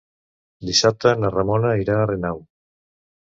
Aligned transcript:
Dissabte 0.69 1.11
na 1.25 1.29
Ramona 1.35 1.75
irà 1.83 1.97
a 2.05 2.09
Renau. 2.13 2.41